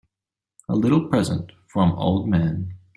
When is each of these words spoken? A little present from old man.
A 0.67 0.73
little 0.75 1.07
present 1.09 1.51
from 1.67 1.91
old 1.91 2.27
man. 2.27 2.73